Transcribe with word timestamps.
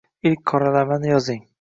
Ilk 0.29 0.41
qoralamani 0.53 1.15
yozing 1.15 1.49